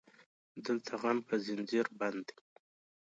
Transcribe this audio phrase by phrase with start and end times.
[0.65, 2.35] دلته غم په زنځير بند دی